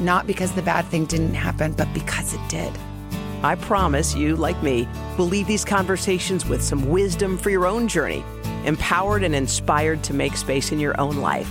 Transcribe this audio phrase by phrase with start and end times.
[0.00, 2.72] not because the bad thing didn't happen, but because it did.
[3.42, 7.88] I promise you, like me, will leave these conversations with some wisdom for your own
[7.88, 8.24] journey,
[8.64, 11.50] empowered and inspired to make space in your own life.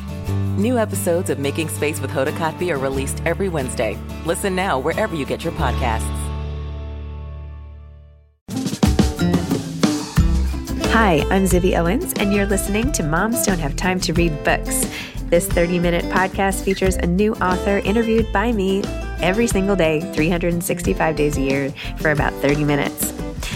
[0.57, 3.97] New episodes of Making Space with Hoda Kotb are released every Wednesday.
[4.25, 6.01] Listen now wherever you get your podcasts.
[10.93, 14.85] Hi, I'm Zibby Owens, and you're listening to Moms Don't Have Time to Read Books.
[15.33, 18.83] This 30 minute podcast features a new author interviewed by me
[19.19, 23.11] every single day, 365 days a year, for about 30 minutes.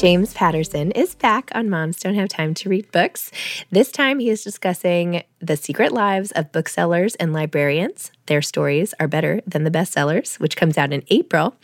[0.00, 3.30] James Patterson is back on Moms Don't Have Time to Read Books.
[3.70, 8.10] This time he is discussing the secret lives of booksellers and librarians.
[8.26, 11.56] Their stories are better than the bestsellers, which comes out in April.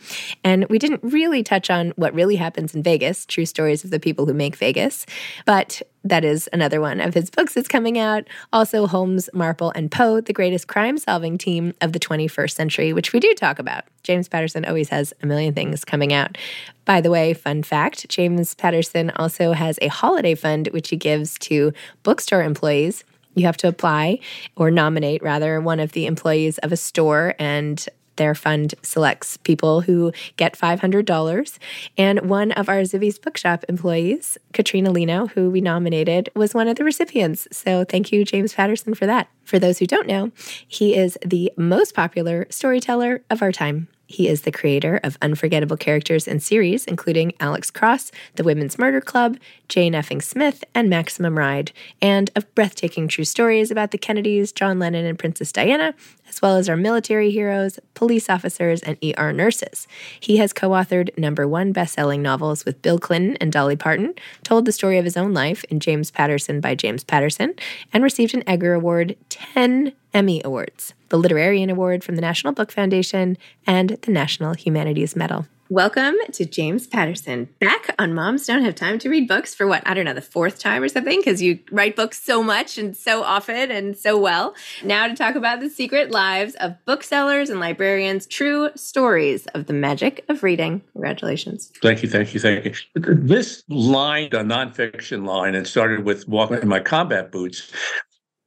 [0.43, 3.99] And we didn't really touch on what really happens in Vegas, true stories of the
[3.99, 5.05] people who make Vegas,
[5.45, 8.23] but that is another one of his books that's coming out.
[8.53, 13.13] Also, Holmes, Marple, and Poe, the greatest crime solving team of the 21st century, which
[13.13, 13.83] we do talk about.
[14.03, 16.37] James Patterson always has a million things coming out.
[16.85, 21.37] By the way, fun fact James Patterson also has a holiday fund, which he gives
[21.39, 21.73] to
[22.03, 23.03] bookstore employees
[23.37, 24.19] you have to apply
[24.55, 27.87] or nominate, rather, one of the employees of a store, and
[28.17, 31.57] their fund selects people who get $500.
[31.97, 36.77] And one of our Zibby's Bookshop employees, Katrina Lino, who we nominated, was one of
[36.77, 37.47] the recipients.
[37.51, 39.29] So thank you, James Patterson, for that.
[39.43, 40.31] For those who don't know,
[40.67, 43.87] he is the most popular storyteller of our time.
[44.07, 49.01] He is the creator of unforgettable characters and series, including Alex Cross, The Women's Murder
[49.01, 49.37] Club,
[49.67, 54.79] Jane Effing Smith, and Maximum Ride, and of breathtaking true stories about the Kennedys, John
[54.79, 55.93] Lennon, and Princess Diana,
[56.29, 59.87] as well as our military heroes, police officers, and ER nurses.
[60.19, 64.13] He has co authored number one best selling novels with Bill Clinton and Dolly Parton,
[64.41, 67.55] told the story of his own life in James Patterson by James Patterson,
[67.91, 72.71] and received an Edgar Award, 10 Emmy Awards, the Literarian Award from the National Book
[72.71, 73.37] Foundation,
[73.67, 75.45] and the National Humanities Medal.
[75.69, 79.83] Welcome to James Patterson, back on Moms Don't Have Time to Read Books for what,
[79.85, 82.97] I don't know, the fourth time or something, because you write books so much and
[82.97, 84.55] so often and so well.
[84.83, 89.73] Now to talk about the secret lives of booksellers and librarians, true stories of the
[89.73, 90.81] magic of reading.
[90.93, 91.71] Congratulations.
[91.83, 92.73] Thank you, thank you, thank you.
[92.95, 97.71] This line, a nonfiction line, it started with walking in my combat boots.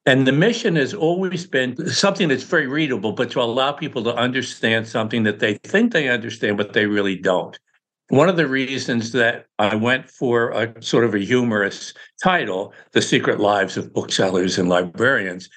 [0.06, 4.14] And the mission has always been something that's very readable, but to allow people to
[4.14, 7.58] understand something that they think they understand, but they really don't.
[8.08, 13.02] One of the reasons that I went for a sort of a humorous title, The
[13.02, 15.49] Secret Lives of Booksellers and Librarians,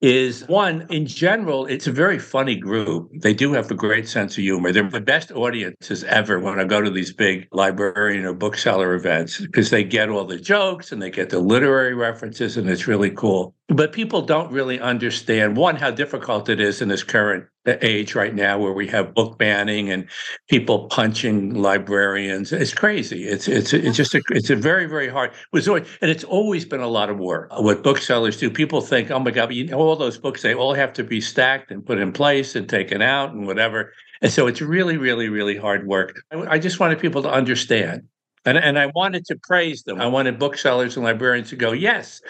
[0.00, 3.10] is one, in general, it's a very funny group.
[3.14, 4.70] They do have a great sense of humor.
[4.70, 9.40] They're the best audiences ever when I go to these big librarian or bookseller events
[9.40, 13.10] because they get all the jokes and they get the literary references, and it's really
[13.10, 13.54] cool.
[13.68, 18.14] But people don't really understand, one, how difficult it is in this current uh, age
[18.14, 20.08] right now where we have book banning and
[20.48, 22.50] people punching librarians.
[22.50, 23.24] It's crazy.
[23.24, 25.32] It's it's it's just a, it's a very very hard.
[25.52, 27.50] Was and it's always been a lot of work.
[27.58, 30.72] What booksellers do, people think, oh my god, you know, all those books they all
[30.72, 33.92] have to be stacked and put in place and taken out and whatever.
[34.22, 36.22] And so it's really really really hard work.
[36.32, 38.04] I, I just wanted people to understand.
[38.44, 40.00] And, and I wanted to praise them.
[40.00, 42.22] I wanted booksellers and librarians to go, yes,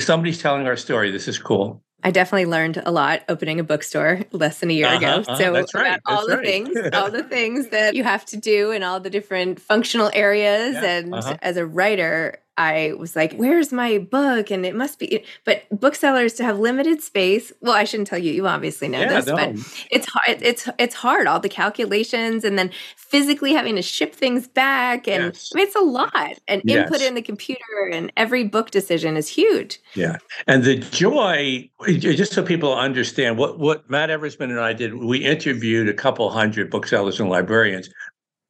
[0.00, 1.10] somebody's telling our story.
[1.10, 1.82] This is cool.
[2.04, 5.06] I definitely learned a lot opening a bookstore less than a year Uh-huh, ago.
[5.22, 6.46] uh-huh, So that's right, about all the right.
[6.46, 10.74] things, all the things that you have to do and all the different functional areas.
[10.74, 11.36] Yeah, and uh-huh.
[11.42, 15.24] as a writer, I was like, "Where's my book?" And it must be.
[15.44, 17.52] But booksellers to have limited space.
[17.60, 18.32] Well, I shouldn't tell you.
[18.32, 19.56] You obviously know Yeah, this, but
[19.90, 20.42] it's hard.
[20.42, 21.26] It's it's hard.
[21.26, 25.50] All the calculations and then physically having to ship things back, and Yes.
[25.54, 26.38] I mean, it's a lot.
[26.48, 29.80] And input in the computer, and every book decision is huge.
[29.94, 30.16] Yeah.
[30.46, 35.18] And the joy, just so people understand what, what Matt Eversmann and I did, we
[35.18, 37.88] interviewed a couple hundred booksellers and librarians.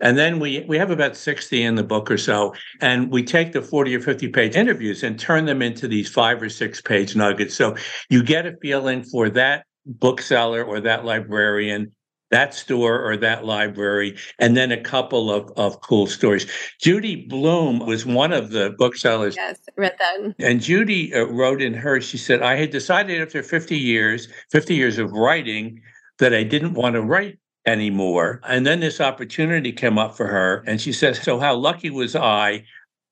[0.00, 2.54] And then we we have about 60 in the book or so.
[2.80, 6.42] And we take the 40 or 50 page interviews and turn them into these five
[6.42, 7.54] or six page nuggets.
[7.54, 7.76] So
[8.10, 11.92] you get a feeling for that bookseller or that librarian,
[12.30, 16.46] that store or that library, and then a couple of, of cool stories.
[16.82, 20.34] Judy Blume was one of the booksellers Yes, read that.
[20.40, 24.74] and Judy uh, wrote in her, she said, I had decided after 50 years, 50
[24.74, 25.80] years of writing,
[26.18, 28.40] that I didn't want to write anymore.
[28.44, 30.64] And then this opportunity came up for her.
[30.66, 32.64] And she says, So, how lucky was I?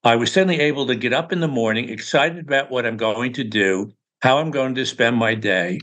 [0.05, 3.33] I was suddenly able to get up in the morning, excited about what I'm going
[3.35, 5.81] to do, how I'm going to spend my day.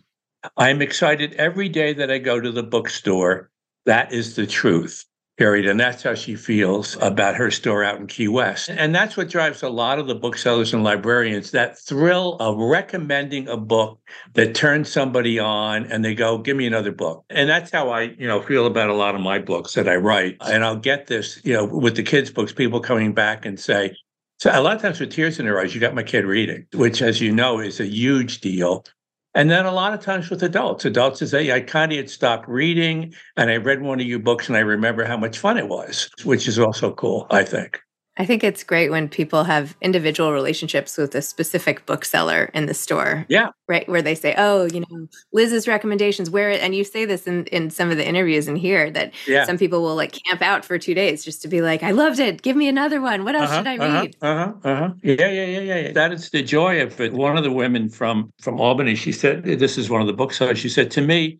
[0.58, 3.50] I'm excited every day that I go to the bookstore.
[3.86, 5.06] That is the truth
[5.42, 8.70] And that's how she feels about her store out in Key West.
[8.70, 13.48] And that's what drives a lot of the booksellers and librarians that thrill of recommending
[13.48, 14.00] a book
[14.36, 17.26] that turns somebody on and they go, give me another book.
[17.32, 19.96] And that's how I, you know, feel about a lot of my books that I
[19.96, 20.38] write.
[20.42, 23.96] And I'll get this, you know, with the kids' books, people coming back and say,
[24.38, 26.68] so a lot of times with tears in their eyes, you got my kid reading,
[26.74, 28.86] which, as you know, is a huge deal.
[29.34, 32.50] And then a lot of times with adults, adults say, I kind of had stopped
[32.50, 35.70] reading and I read one of your books and I remember how much fun it
[35.70, 37.80] was, which is also cool, I think.
[38.22, 42.76] I think it's great when people have individual relationships with a specific bookseller in the
[42.76, 43.26] store.
[43.30, 43.50] Yeah.
[43.68, 43.90] Right.
[43.90, 47.72] Where they say, oh, you know, Liz's recommendations, where, and you say this in, in
[47.72, 49.46] some of the interviews in here that Yeah.
[49.46, 52.20] some people will like camp out for two days just to be like, I loved
[52.20, 52.44] it.
[52.44, 53.24] Give me another one.
[53.24, 54.16] What else should I uh-huh, read?
[54.22, 54.94] Uh-huh, uh-huh.
[55.02, 55.92] Yeah, yeah, yeah, yeah, yeah.
[55.92, 57.14] That is the joy of it.
[57.14, 60.60] One of the women from from Albany, she said, this is one of the booksellers.
[60.60, 61.40] She said, to me,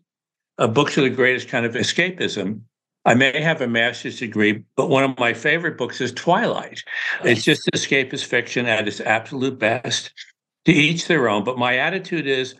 [0.58, 2.62] uh, books are the greatest kind of escapism.
[3.04, 6.80] I may have a master's degree, but one of my favorite books is Twilight.
[7.24, 10.12] It's just escapist fiction at its absolute best.
[10.66, 11.42] To each their own.
[11.42, 12.54] But my attitude is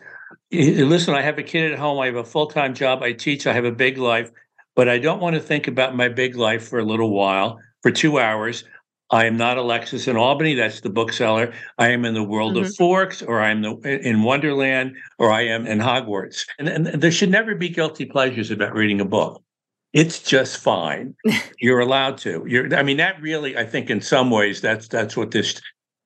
[0.51, 1.99] eh, eh, listen, I have a kid at home.
[1.99, 3.01] I have a full time job.
[3.01, 3.47] I teach.
[3.47, 4.29] I have a big life,
[4.75, 7.91] but I don't want to think about my big life for a little while, for
[7.91, 8.65] two hours.
[9.09, 10.55] I am not Alexis in Albany.
[10.55, 11.53] That's the bookseller.
[11.77, 12.73] I am in the world of mm-hmm.
[12.73, 16.45] Forks, or I'm the, eh, in Wonderland, or I am in Hogwarts.
[16.57, 19.42] And, and there should never be guilty pleasures about reading a book.
[19.93, 21.15] It's just fine.
[21.59, 22.43] You're allowed to.
[22.47, 22.73] You're.
[22.75, 25.61] I mean, that really, I think, in some ways, that's that's what this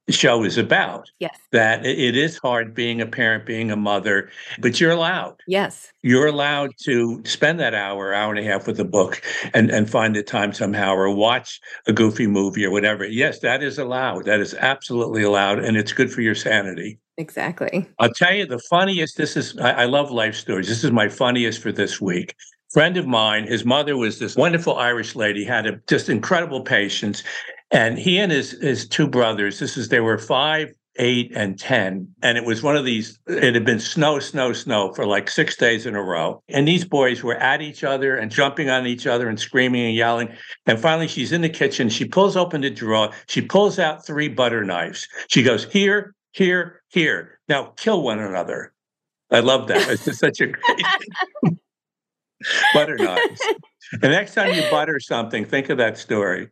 [0.10, 1.10] show is about.
[1.20, 1.38] Yes.
[1.52, 4.30] That it- is hard being a parent, being a mother,
[4.60, 5.92] but you're allowed Yes.
[6.02, 9.22] you're allowed to spend that hour, hour and a half with a book
[9.54, 13.06] and, and find the time somehow or watch a goofy movie or whatever.
[13.06, 14.24] Yes, that is allowed.
[14.26, 15.60] That is absolutely allowed.
[15.60, 17.00] And it's good for your sanity.
[17.18, 17.86] Exactly.
[18.00, 20.68] I'll tell you the funniest, this is, I, I love life stories.
[20.70, 22.34] This is my funniest for this week.
[22.78, 27.24] Friend of mine, his mother was this wonderful Irish lady, had a, just incredible patience.
[27.72, 30.70] And he and his, his two brothers, this is, they were five,
[31.00, 32.08] eight, and 10.
[32.22, 35.56] And it was one of these, it had been snow, snow, snow for like six
[35.56, 36.44] days in a row.
[36.50, 39.96] And these boys were at each other and jumping on each other and screaming and
[39.96, 40.30] yelling.
[40.68, 41.90] And finally, she's in the kitchen.
[41.90, 43.10] She pulls open the drawer.
[43.28, 45.08] She pulls out three butter knives.
[45.30, 47.40] She goes, here, here, here.
[47.50, 48.72] Now kill one another.
[49.32, 49.90] I love that.
[49.90, 50.86] It's just such a great
[52.74, 53.42] butter knives.
[54.02, 56.50] The next time you butter something, think of that story.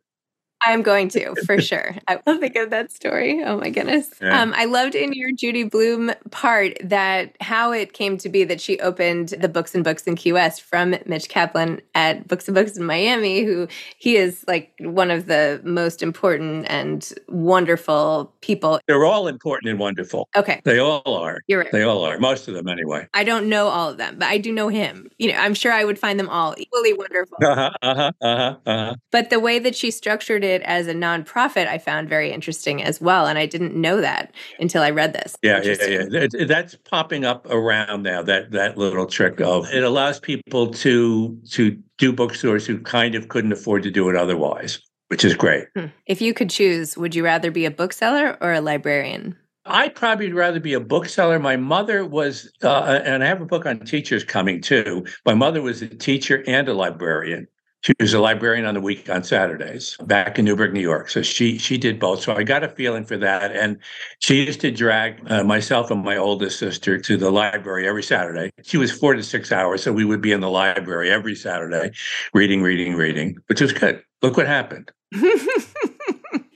[0.66, 1.96] I'm going to for sure.
[2.08, 3.44] I will think of that story.
[3.44, 4.10] Oh my goodness.
[4.22, 4.42] Yeah.
[4.42, 8.60] Um, I loved in your Judy Blume part that how it came to be that
[8.60, 12.56] she opened the Books and Books in Key West from Mitch Kaplan at Books and
[12.56, 13.68] Books in Miami, who
[13.98, 18.80] he is like one of the most important and wonderful people.
[18.88, 20.30] They're all important and wonderful.
[20.36, 20.62] Okay.
[20.64, 21.42] They all are.
[21.48, 21.72] You're right.
[21.72, 22.18] They all are.
[22.20, 23.08] Most of them, anyway.
[23.14, 25.10] I don't know all of them, but I do know him.
[25.18, 27.38] You know, I'm sure I would find them all equally wonderful.
[27.42, 27.72] Uh huh.
[27.82, 28.12] Uh huh.
[28.22, 28.56] Uh huh.
[28.66, 28.96] Uh-huh.
[29.12, 33.00] But the way that she structured it as a nonprofit, I found very interesting as
[33.02, 33.28] well.
[33.28, 35.36] And I didn't know that until I read this.
[35.42, 36.22] Yeah, yeah, yeah.
[36.24, 38.22] It- it- that's popping up around now.
[38.22, 43.30] That that little trick of it allows people to to do bookstores who kind of
[43.30, 45.68] couldn't afford to do it otherwise, which is great.
[45.76, 45.86] Hmm.
[46.06, 49.36] If you could choose, would you rather be a bookseller or a librarian?
[49.68, 51.40] I'd probably rather be a bookseller.
[51.40, 55.06] My mother was, uh, and I have a book on teachers coming too.
[55.26, 57.48] My mother was a teacher and a librarian.
[57.86, 61.08] She was a librarian on the week on Saturdays back in Newburgh, New York.
[61.08, 62.24] So she she did both.
[62.24, 63.56] So I got a feeling for that.
[63.56, 63.78] And
[64.18, 68.50] she used to drag uh, myself and my oldest sister to the library every Saturday.
[68.64, 71.92] She was four to six hours, so we would be in the library every Saturday,
[72.34, 74.02] reading, reading, reading, which was good.
[74.24, 74.92] Look what happened.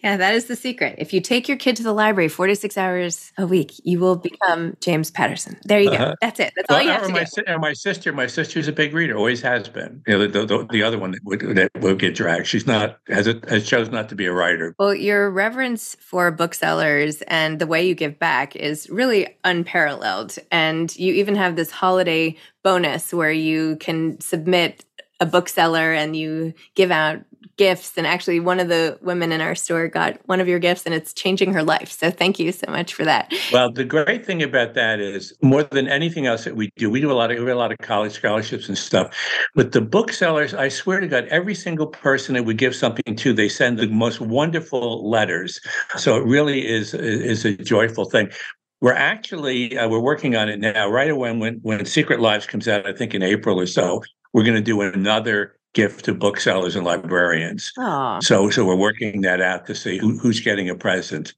[0.04, 0.96] yeah, that is the secret.
[0.98, 4.00] If you take your kid to the library four to six hours a week, you
[4.00, 5.58] will become James Patterson.
[5.66, 5.96] There you go.
[5.96, 6.16] Uh-huh.
[6.22, 6.54] That's it.
[6.56, 7.44] That's all you have to my, do.
[7.48, 10.02] or my sister, my sister's a big reader, always has been.
[10.08, 12.48] You know, the, the, the other one that would that will get dragged.
[12.48, 14.76] She's not has it has chose not to be a writer.
[14.80, 20.38] Well, your reverence for booksellers and the way you give back is really unparalleled.
[20.52, 24.86] And you even have this holiday bonus where you can submit
[25.20, 27.20] a bookseller and you give out
[27.60, 27.98] gifts.
[27.98, 30.96] And actually, one of the women in our store got one of your gifts and
[30.96, 31.92] it's changing her life.
[31.92, 33.32] So thank you so much for that.
[33.52, 37.02] Well, the great thing about that is more than anything else that we do, we
[37.02, 39.14] do a lot of a lot of college scholarships and stuff.
[39.56, 43.34] But the booksellers, I swear to God, every single person that we give something to,
[43.34, 45.60] they send the most wonderful letters.
[45.98, 48.32] So it really is is a joyful thing.
[48.80, 50.90] We're actually uh, we're working on it now.
[50.90, 54.02] Right away when when Secret Lives comes out, I think in April or so,
[54.32, 57.72] we're going to do another gift to booksellers and librarians.
[57.78, 61.34] Oh, So so we're working that out to see who, who's getting a present.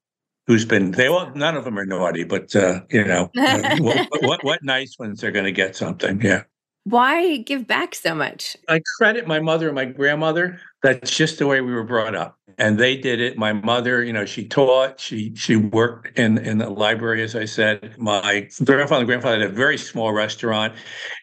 [0.47, 4.07] Who's been they all none of them are naughty, but uh, you know uh, what,
[4.21, 6.21] what what nice ones are going to get something.
[6.21, 6.43] Yeah,
[6.83, 8.57] why give back so much?
[8.67, 10.59] I credit my mother and my grandmother.
[10.83, 13.37] That's just the way we were brought up, and they did it.
[13.37, 17.45] My mother, you know, she taught, she she worked in in the library, as I
[17.45, 17.93] said.
[17.99, 20.73] My grandfather and grandfather had a very small restaurant,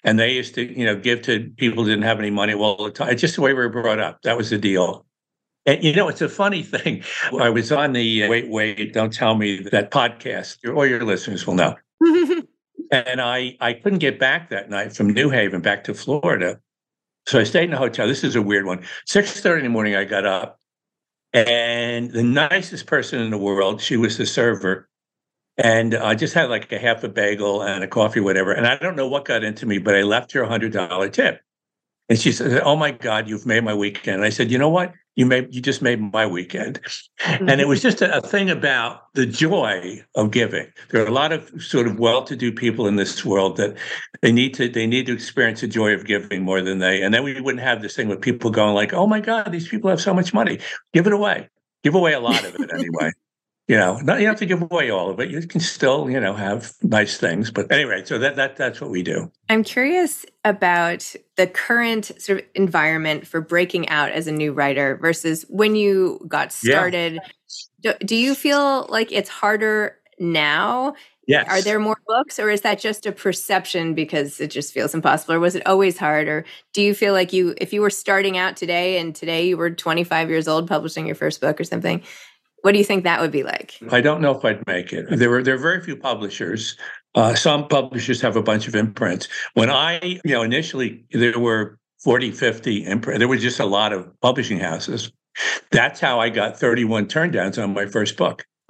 [0.04, 2.54] and they used to, you know, give to people who didn't have any money.
[2.54, 4.22] all the time, it's just the way we were brought up.
[4.22, 5.04] That was the deal.
[5.66, 7.02] And you know, it's a funny thing.
[7.40, 10.58] I was on the Wait, Wait, Don't Tell Me that podcast.
[10.62, 11.74] Your- All your listeners will know.
[12.90, 16.60] And I, I couldn't get back that night from New Haven back to Florida.
[17.26, 18.06] So I stayed in a hotel.
[18.06, 18.84] This is a weird one.
[19.06, 20.58] 6.30 in the morning, I got up.
[21.34, 24.88] And the nicest person in the world, she was the server.
[25.58, 28.52] And I just had like a half a bagel and a coffee, whatever.
[28.52, 31.40] And I don't know what got into me, but I left her a $100 tip.
[32.08, 34.70] And she said, "Oh my God, you've made my weekend." And I said, "You know
[34.70, 34.92] what?
[35.18, 36.80] You made you just made my weekend."
[37.26, 37.88] And it was mm-hmm.
[37.88, 40.68] just a, a thing about the joy of giving.
[40.90, 43.76] There are a lot of sort of well-to-do people in this world that
[44.22, 47.02] they need to they need to experience the joy of giving more than they.
[47.02, 49.66] And then we wouldn't have this thing with people going like, "Oh my God, these
[49.66, 50.60] people have so much money.
[50.92, 51.48] Give it away.
[51.82, 53.10] Give away a lot of it anyway."
[53.68, 55.30] You know, not you don't have to give away all of it.
[55.30, 57.50] You can still, you know, have nice things.
[57.50, 59.30] But anyway, so that that that's what we do.
[59.50, 64.96] I'm curious about the current sort of environment for breaking out as a new writer
[64.96, 66.76] versus when you got Yeah.
[66.76, 67.18] started.
[67.82, 70.94] Do, do you feel like it's harder now?
[71.26, 71.46] Yes.
[71.50, 75.34] Are there more books, or is that just a perception because it just feels impossible?
[75.34, 76.26] Or was it always hard?
[76.26, 79.58] Or do you feel like you, if you were starting out today and today you
[79.58, 82.02] were 25 years old publishing your first book or something,
[82.62, 83.78] what do you think that would be like?
[83.90, 85.06] I don't know if I'd make it.
[85.10, 86.76] There were there are very few publishers.
[87.14, 89.28] Uh, some publishers have a bunch of imprints.
[89.54, 93.18] When I, you know, initially there were 40, 50 imprints.
[93.18, 95.10] There were just a lot of publishing houses.
[95.70, 98.44] That's how I got 31 turndowns on my first book.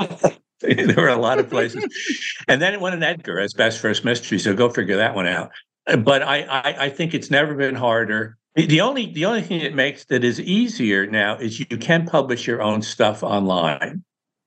[0.61, 1.85] there were a lot of places.
[2.49, 4.38] and then it went in Edgar as best first mystery.
[4.38, 5.50] So go figure that one out.
[5.99, 8.37] But I, I, I think it's never been harder.
[8.66, 12.46] The- only the only thing that makes that is easier now is you can publish
[12.46, 14.02] your own stuff online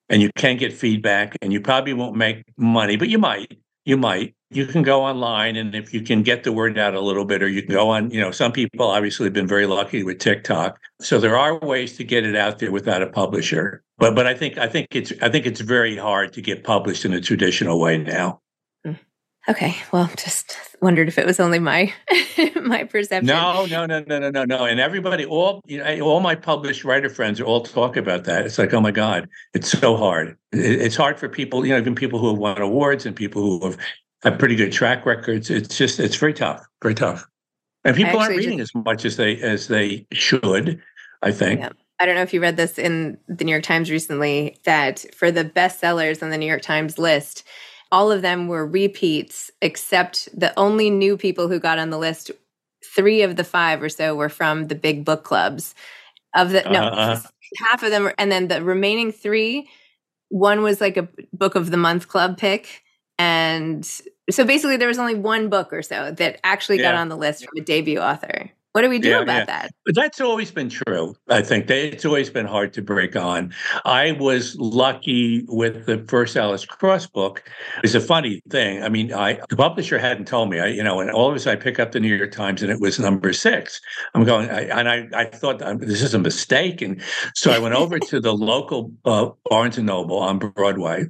[0.09, 3.57] and you can get feedback and you probably won't make money, but you might.
[3.85, 4.35] You might.
[4.49, 7.41] You can go online and if you can get the word out a little bit,
[7.41, 10.19] or you can go on, you know, some people obviously have been very lucky with
[10.19, 10.77] TikTok.
[10.99, 13.81] So there are ways to get it out there without a publisher.
[13.97, 17.05] But but I think I think it's I think it's very hard to get published
[17.05, 18.41] in a traditional way now.
[19.49, 21.91] Okay, well, just wondered if it was only my
[22.61, 23.25] my perception.
[23.25, 24.65] No, no, no, no, no, no, no.
[24.65, 28.45] And everybody, all you know, all my published writer friends all talk about that.
[28.45, 30.37] It's like, oh my god, it's so hard.
[30.51, 33.65] It's hard for people, you know, even people who have won awards and people who
[33.65, 33.77] have
[34.23, 35.49] have pretty good track records.
[35.49, 37.25] It's just, it's very tough, very tough.
[37.83, 40.79] And people aren't reading just, as much as they as they should.
[41.23, 41.61] I think.
[41.61, 41.69] Yeah.
[41.99, 45.31] I don't know if you read this in the New York Times recently that for
[45.31, 47.43] the bestsellers on the New York Times list,
[47.91, 52.31] all of them were repeats, except the only new people who got on the list,
[52.95, 55.75] three of the five or so were from the big book clubs.
[56.33, 57.19] Of the no, uh,
[57.67, 59.69] half of them, were, and then the remaining three,
[60.29, 62.83] one was like a book of the month club pick,
[63.19, 63.85] and
[64.29, 66.91] so basically there was only one book or so that actually yeah.
[66.91, 68.49] got on the list from a debut author.
[68.73, 69.45] What do we do yeah, about yeah.
[69.45, 69.71] that?
[69.85, 71.15] But that's always been true.
[71.29, 73.53] I think it's always been hard to break on.
[73.83, 77.43] I was lucky with the first Alex Cross book.
[77.83, 78.81] It's a funny thing.
[78.81, 80.59] I mean, I the publisher hadn't told me.
[80.59, 82.61] I, you know, and all of a sudden I pick up the New York Times
[82.61, 83.81] and it was number six.
[84.13, 87.01] I'm going, I, and I, I thought um, this is a mistake, and
[87.35, 91.07] so I went over to the local uh, Barnes and Noble on Broadway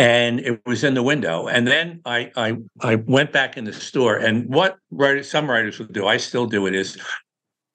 [0.00, 1.46] and it was in the window.
[1.46, 4.16] And then I I I went back in the store.
[4.16, 6.98] And what writers, some writers will do, I still do it, is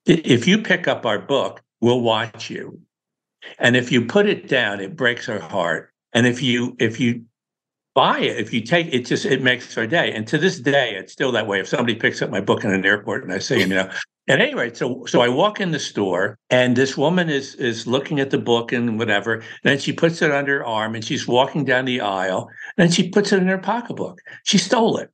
[0.07, 2.79] if you pick up our book, we'll watch you.
[3.59, 5.93] And if you put it down, it breaks our heart.
[6.13, 7.25] And if you if you
[7.95, 10.11] buy it, if you take it, just it makes our day.
[10.11, 11.59] And to this day, it's still that way.
[11.59, 13.89] If somebody picks up my book in an airport and I say, you know,
[14.27, 17.87] at any rate, so so I walk in the store and this woman is is
[17.87, 19.35] looking at the book and whatever.
[19.35, 22.49] And then she puts it under her arm and she's walking down the aisle.
[22.77, 24.19] And she puts it in her pocketbook.
[24.43, 25.09] She stole it.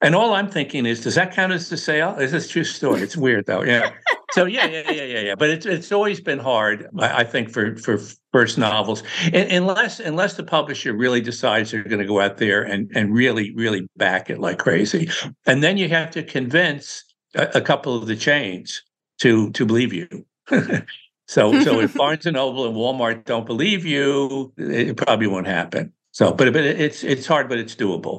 [0.00, 2.16] And all I'm thinking is, does that count as the sale?
[2.16, 3.02] Is this true story?
[3.02, 3.62] It's weird though.
[3.62, 3.92] Yeah.
[4.34, 5.34] So yeah, yeah, yeah, yeah, yeah.
[5.36, 8.00] But it's it's always been hard, I, I think, for for
[8.32, 12.64] first novels, and, unless unless the publisher really decides they're going to go out there
[12.64, 15.08] and and really really back it like crazy,
[15.46, 17.04] and then you have to convince
[17.36, 18.82] a, a couple of the chains
[19.20, 20.08] to to believe you.
[21.28, 25.92] so so if Barnes and Noble and Walmart don't believe you, it probably won't happen.
[26.10, 28.18] So, but but it's it's hard, but it's doable.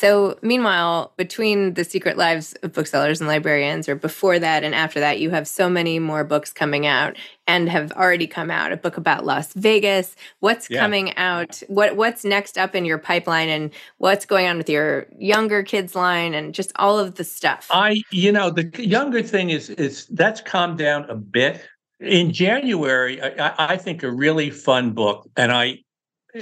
[0.00, 4.98] So, meanwhile, between the secret lives of booksellers and librarians, or before that and after
[4.98, 8.72] that, you have so many more books coming out and have already come out.
[8.72, 10.16] A book about Las Vegas.
[10.38, 10.80] What's yeah.
[10.80, 11.62] coming out?
[11.68, 15.94] What What's next up in your pipeline, and what's going on with your younger kids
[15.94, 17.68] line, and just all of the stuff.
[17.70, 21.60] I, you know, the younger thing is is that's calmed down a bit.
[22.00, 25.80] In January, I, I think a really fun book, and I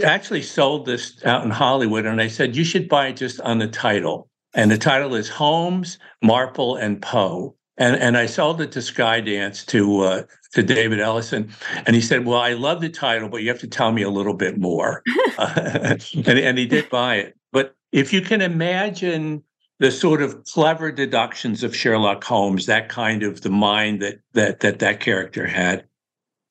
[0.04, 3.58] actually sold this out in Hollywood, and I said, you should buy it just on
[3.58, 4.28] the title.
[4.54, 7.54] And the title is Holmes, Marple, and Poe.
[7.76, 10.22] And, and I sold it to Skydance to uh,
[10.54, 11.50] to David Ellison,
[11.86, 14.10] and he said, "Well, I love the title, but you have to tell me a
[14.10, 15.02] little bit more."
[15.38, 17.36] and, and he did buy it.
[17.52, 19.44] But if you can imagine
[19.78, 24.60] the sort of clever deductions of Sherlock Holmes, that kind of the mind that that
[24.60, 25.84] that that character had,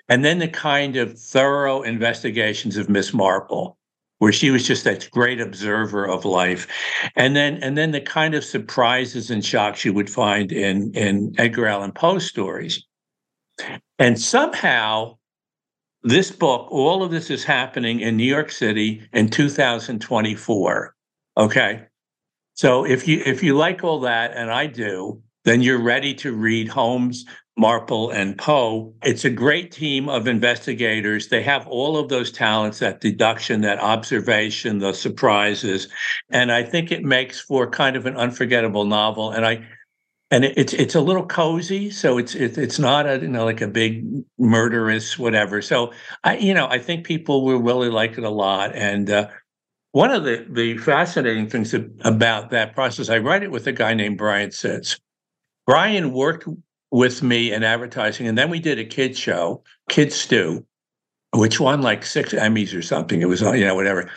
[0.09, 3.77] and then the kind of thorough investigations of Miss Marple,
[4.19, 6.67] where she was just that great observer of life,
[7.15, 11.33] and then and then the kind of surprises and shocks you would find in in
[11.37, 12.83] Edgar Allan Poe stories,
[13.99, 15.17] and somehow.
[16.03, 20.95] This book, all of this is happening in New York City in 2024.
[21.37, 21.85] Okay.
[22.53, 26.33] So if you if you like all that, and I do, then you're ready to
[26.33, 27.25] read Holmes,
[27.57, 28.93] Marple, and Poe.
[29.03, 31.29] It's a great team of investigators.
[31.29, 35.87] They have all of those talents, that deduction, that observation, the surprises,
[36.29, 39.31] and I think it makes for kind of an unforgettable novel.
[39.31, 39.67] And I
[40.29, 43.61] and it's it's a little cozy, so it's it, it's not a you know like
[43.61, 44.05] a big
[44.37, 45.61] murderous whatever.
[45.61, 45.93] So
[46.23, 49.29] I you know I think people will really like it a lot, and uh,
[49.93, 53.95] one of the, the fascinating things about that process, I write it with a guy
[53.95, 54.99] named Brian Sitts.
[55.65, 56.47] Brian worked
[56.91, 60.65] with me in advertising, and then we did a kid show, Kids Stew,
[61.33, 63.21] which won like six Emmys or something.
[63.21, 64.09] It was, you know, whatever.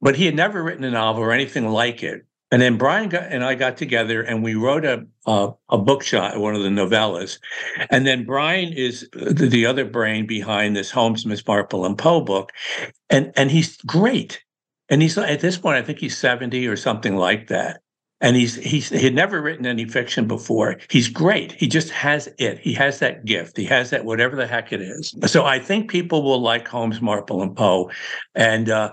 [0.00, 2.24] But he had never written a novel or anything like it.
[2.52, 6.02] And then Brian got, and I got together and we wrote a, a, a book
[6.02, 7.38] shot, one of the novellas.
[7.90, 12.20] And then Brian is the, the other brain behind this Holmes, Miss Marple, and Poe
[12.20, 12.50] book.
[13.08, 14.42] And, and he's great.
[14.88, 17.82] And he's at this point, I think he's 70 or something like that.
[18.20, 20.76] And he's he's he had never written any fiction before.
[20.90, 21.52] He's great.
[21.52, 22.58] He just has it.
[22.58, 23.56] He has that gift.
[23.56, 25.14] He has that whatever the heck it is.
[25.26, 27.90] So I think people will like Holmes, Marple, and Poe.
[28.34, 28.92] And uh,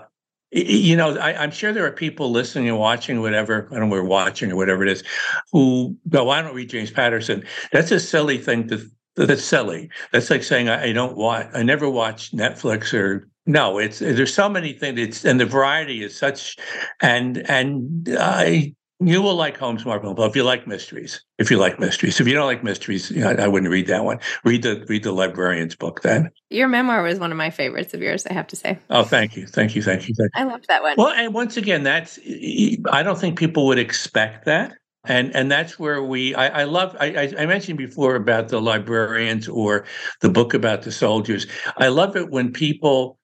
[0.50, 3.94] you know, I, am sure there are people listening and watching, whatever, I don't know,
[3.94, 5.04] we're watching or whatever it is,
[5.52, 7.44] who go, I don't read James Patterson.
[7.70, 8.80] That's a silly thing to
[9.16, 9.90] that's silly.
[10.12, 14.32] That's like saying I, I don't watch I never watch Netflix or no, it's there's
[14.32, 15.00] so many things.
[15.00, 16.56] It's and the variety is such,
[17.00, 21.22] and and I you will like Holmes Marple if you like mysteries.
[21.38, 23.86] If you like mysteries, if you don't like mysteries, you know, I, I wouldn't read
[23.86, 24.18] that one.
[24.44, 26.30] Read the read the librarian's book then.
[26.50, 28.26] Your memoir was one of my favorites of yours.
[28.26, 28.78] I have to say.
[28.90, 30.14] Oh, thank you, thank you, thank you.
[30.14, 30.40] Thank you.
[30.40, 30.94] I loved that one.
[30.96, 32.18] Well, and once again, that's
[32.90, 36.96] I don't think people would expect that and and that's where we i, I love
[36.98, 39.84] I, I mentioned before about the librarians or
[40.22, 43.18] the book about the soldiers i love it when people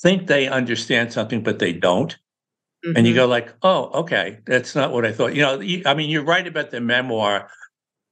[0.00, 2.16] think they understand something, but they don't.
[2.84, 2.96] Mm-hmm.
[2.96, 3.22] And you mm-hmm.
[3.22, 5.34] go like, oh, okay, that's not what I thought.
[5.34, 7.48] You know, I mean, you're right about the memoir.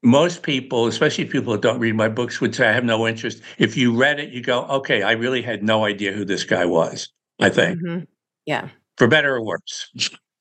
[0.02, 3.42] Most people, especially people that don't read my books, would say I have no interest.
[3.58, 6.64] If you read it, you go, okay, I really had no idea who this guy
[6.64, 7.08] was.
[7.40, 8.04] I think, mm-hmm.
[8.46, 9.90] yeah, for better or worse.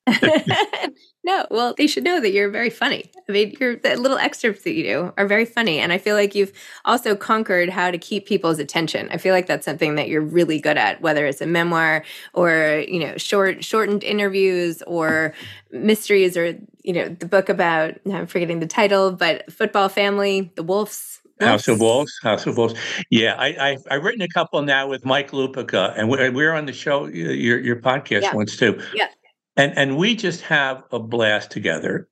[1.24, 3.12] no, well, they should know that you're very funny.
[3.30, 6.16] I mean, your the little excerpts that you do are very funny, and I feel
[6.16, 6.52] like you've
[6.86, 9.10] also conquered how to keep people's attention.
[9.12, 12.84] I feel like that's something that you're really good at, whether it's a memoir or
[12.88, 15.34] you know short shortened interviews or
[15.72, 20.64] mysteries or you know the book about I'm forgetting the title, but football family, the
[20.64, 21.20] Wolves.
[21.40, 22.76] House of Wolves, House of Wolves.
[23.10, 26.68] Yeah, I, I have written a couple now with Mike Lupica, and we're, we're on
[26.68, 28.36] the show your your podcast yeah.
[28.36, 28.80] once too.
[28.94, 29.08] Yeah
[29.56, 32.08] and and we just have a blast together.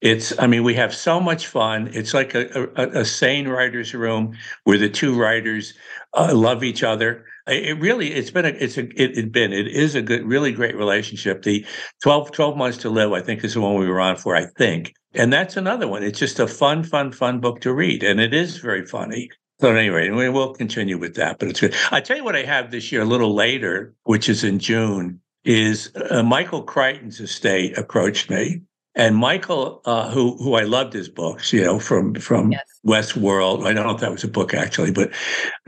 [0.00, 1.88] It's i mean we have so much fun.
[1.92, 5.74] It's like a, a, a sane writers room where the two writers
[6.12, 7.24] uh, love each other.
[7.46, 10.52] It really it's been a it's a it, it been it is a good really
[10.52, 11.42] great relationship.
[11.42, 11.64] The
[12.02, 14.46] 12 12 months to live i think is the one we were on for i
[14.58, 14.94] think.
[15.16, 16.02] And that's another one.
[16.02, 19.30] It's just a fun fun fun book to read and it is very funny.
[19.60, 21.74] So anyway, we will continue with that, but it's good.
[21.92, 25.20] I tell you what I have this year a little later, which is in June
[25.44, 28.62] is uh, Michael Crichton's estate approached me.
[28.96, 32.62] And Michael, uh, who who I loved his books, you know, from from yes.
[32.86, 33.66] Westworld.
[33.66, 35.10] I don't know if that was a book actually, but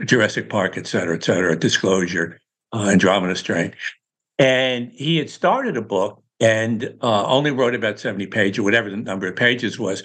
[0.05, 2.39] Jurassic Park, et cetera, et cetera, Disclosure,
[2.71, 3.73] uh, Andromeda Strain.
[4.39, 8.89] And he had started a book and uh, only wrote about 70 pages or whatever
[8.89, 10.03] the number of pages was.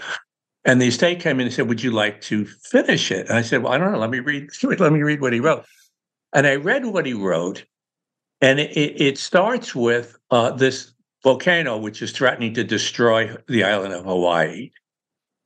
[0.65, 3.29] And the estate came in and said, Would you like to finish it?
[3.29, 3.99] And I said, Well, I don't know.
[3.99, 5.65] Let me read, let me read what he wrote.
[6.33, 7.65] And I read what he wrote.
[8.43, 13.95] And it, it starts with uh, this volcano, which is threatening to destroy the island
[13.95, 14.73] of Hawaii.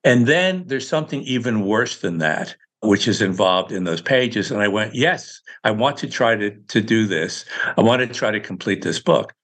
[0.03, 4.51] And then there's something even worse than that, which is involved in those pages.
[4.51, 7.45] And I went, yes, I want to try to, to do this.
[7.77, 9.35] I want to try to complete this book.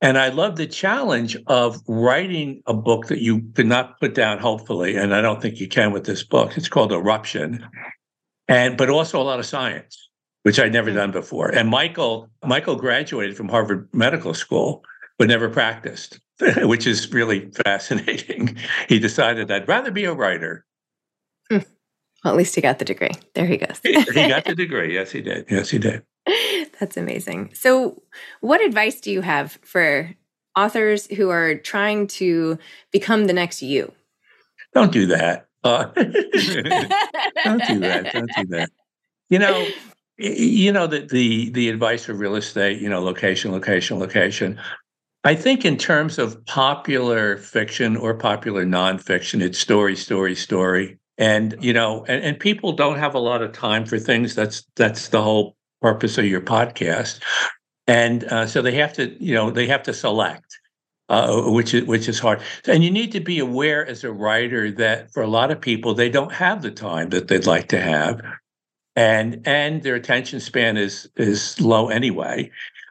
[0.00, 4.38] And I love the challenge of writing a book that you could not put down,
[4.38, 4.96] hopefully.
[4.96, 6.56] And I don't think you can with this book.
[6.56, 7.64] It's called Eruption.
[8.48, 10.07] And but also a lot of science
[10.42, 11.48] which I'd never done before.
[11.48, 14.82] And Michael, Michael graduated from Harvard Medical School,
[15.18, 16.20] but never practiced,
[16.58, 18.56] which is really fascinating.
[18.88, 20.64] He decided I'd rather be a writer.
[21.50, 21.58] Hmm.
[22.24, 23.12] Well, at least he got the degree.
[23.34, 23.80] There he goes.
[23.82, 24.94] he got the degree.
[24.94, 25.46] Yes, he did.
[25.50, 26.02] Yes, he did.
[26.78, 27.50] That's amazing.
[27.54, 28.02] So,
[28.40, 30.14] what advice do you have for
[30.56, 32.58] authors who are trying to
[32.92, 33.92] become the next you?
[34.74, 35.48] Don't do that.
[35.64, 38.10] Uh, don't do that.
[38.12, 38.70] Don't do that.
[39.30, 39.66] You know,
[40.18, 44.60] you know that the the advice for real estate, you know, location, location, location.
[45.24, 50.98] I think in terms of popular fiction or popular nonfiction, it's story, story, story.
[51.18, 54.34] And you know, and, and people don't have a lot of time for things.
[54.34, 57.20] That's that's the whole purpose of your podcast.
[57.86, 60.58] And uh, so they have to, you know, they have to select.
[61.10, 62.38] Uh, which is which is hard.
[62.66, 65.94] And you need to be aware as a writer that for a lot of people
[65.94, 68.20] they don't have the time that they'd like to have,
[68.98, 72.50] and and their attention span is is low anyway.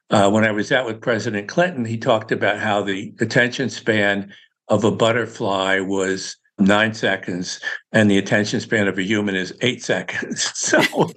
[0.10, 4.34] Uh, when I was out with President Clinton, he talked about how the attention span
[4.70, 7.60] of a butterfly was nine seconds,
[7.92, 10.52] and the attention span of a human is eight seconds.
[10.56, 11.12] So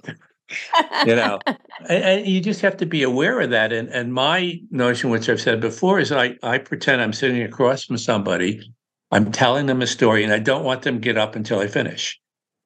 [1.05, 1.39] you know,
[1.87, 3.71] and, and, you just have to be aware of that.
[3.71, 7.85] And and my notion, which I've said before, is I I pretend I'm sitting across
[7.85, 8.59] from somebody,
[9.11, 11.67] I'm telling them a story, and I don't want them to get up until I
[11.67, 12.19] finish.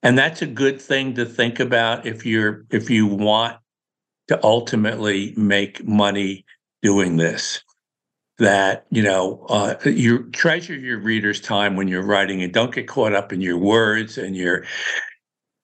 [0.05, 3.57] And that's a good thing to think about if you're if you want
[4.27, 6.45] to ultimately make money
[6.83, 7.63] doing this.
[8.37, 12.87] That you know, uh, you treasure your reader's time when you're writing, and don't get
[12.87, 14.65] caught up in your words and your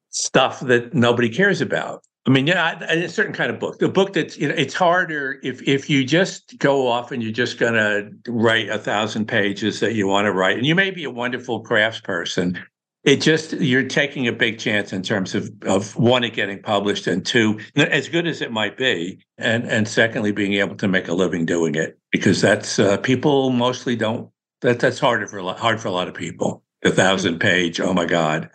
[0.09, 2.01] stuff that nobody cares about.
[2.25, 3.77] I mean, yeah, a certain kind of book.
[3.77, 7.31] The book that's you know, it's harder if if you just go off and you're
[7.31, 10.89] just going to write a thousand pages that you want to write, and you may
[10.89, 12.57] be a wonderful crafts person.
[13.03, 17.07] It just you're taking a big chance in terms of of one, it getting published,
[17.07, 21.07] and two, as good as it might be, and and secondly, being able to make
[21.07, 24.29] a living doing it because that's uh, people mostly don't.
[24.61, 26.63] That that's harder for a lot, hard for a lot of people.
[26.83, 28.49] A thousand page, oh my god,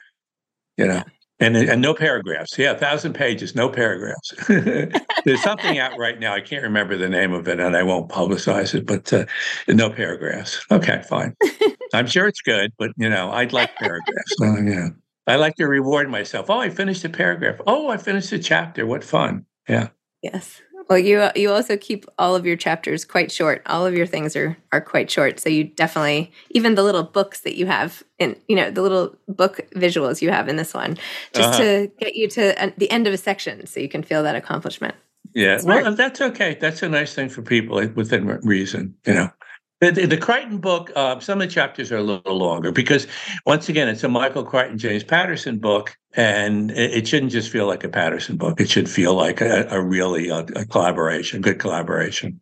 [0.76, 1.02] you know.
[1.38, 2.56] And, and no paragraphs.
[2.56, 4.32] Yeah, a thousand pages, no paragraphs.
[4.48, 6.32] There's something out right now.
[6.32, 8.86] I can't remember the name of it, and I won't publicize it.
[8.86, 9.26] But uh,
[9.68, 10.64] no paragraphs.
[10.70, 11.36] Okay, fine.
[11.92, 14.34] I'm sure it's good, but you know, I'd like paragraphs.
[14.38, 14.88] So, yeah,
[15.26, 16.50] I like to reward myself.
[16.50, 17.60] Oh, I finished a paragraph.
[17.66, 18.86] Oh, I finished a chapter.
[18.86, 19.46] What fun!
[19.68, 19.88] Yeah.
[20.22, 20.62] Yes.
[20.88, 23.62] Well, you you also keep all of your chapters quite short.
[23.66, 25.40] All of your things are are quite short.
[25.40, 29.16] So you definitely even the little books that you have in you know the little
[29.26, 30.96] book visuals you have in this one,
[31.32, 31.58] just uh-huh.
[31.58, 34.94] to get you to the end of a section, so you can feel that accomplishment.
[35.34, 36.56] Yeah, well, that's okay.
[36.58, 38.94] That's a nice thing for people within reason.
[39.06, 39.30] You know.
[39.80, 43.06] The, the, Crichton book, uh, some of the chapters are a little longer because,
[43.44, 47.66] once again, it's a Michael Crichton, James Patterson book, and it, it shouldn't just feel
[47.66, 48.58] like a Patterson book.
[48.58, 52.40] It should feel like a, a really a, a collaboration, good collaboration.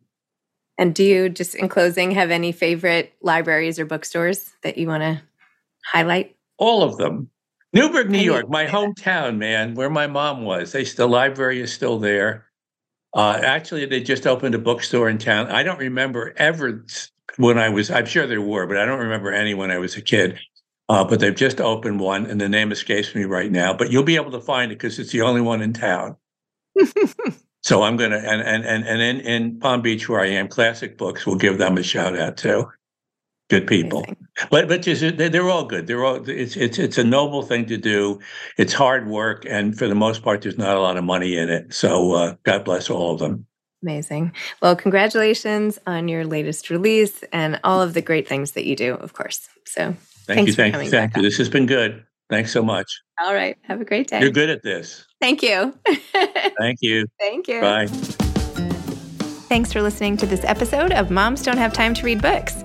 [0.77, 5.03] And do you, just in closing, have any favorite libraries or bookstores that you want
[5.03, 5.21] to
[5.85, 6.37] highlight?
[6.57, 7.29] All of them.
[7.73, 10.71] Newburgh, New York, my hometown, man, where my mom was.
[10.71, 12.45] They, the library is still there.
[13.13, 15.47] Uh, actually, they just opened a bookstore in town.
[15.47, 16.85] I don't remember ever
[17.37, 19.95] when I was, I'm sure there were, but I don't remember any when I was
[19.95, 20.39] a kid.
[20.87, 23.73] Uh, but they've just opened one, and the name escapes me right now.
[23.73, 26.15] But you'll be able to find it because it's the only one in town.
[27.63, 30.95] so I'm gonna and and and and in, in Palm Beach where I am, Classic
[30.95, 32.69] Books will give them a shout out too.
[33.49, 34.27] Good people, Amazing.
[34.51, 35.87] but but just, they're all good.
[35.87, 38.19] They're all it's it's it's a noble thing to do.
[38.57, 41.49] It's hard work, and for the most part, there's not a lot of money in
[41.49, 41.73] it.
[41.73, 43.47] So uh, God bless all of them.
[43.85, 44.31] Amazing.
[44.63, 48.95] Well, congratulations on your latest release and all of the great things that you do,
[48.95, 49.47] of course.
[49.65, 49.95] So
[50.25, 51.21] thank you, thank you, thank you.
[51.21, 52.03] This has been good.
[52.27, 52.91] Thanks so much.
[53.21, 53.55] All right.
[53.61, 54.21] Have a great day.
[54.21, 55.05] You're good at this.
[55.21, 55.77] Thank you.
[56.57, 57.05] thank you.
[57.19, 57.61] Thank you.
[57.61, 57.85] Bye.
[59.47, 62.64] Thanks for listening to this episode of Moms Don't Have Time to Read Books.